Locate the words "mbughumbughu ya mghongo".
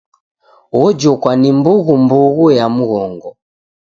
1.57-3.29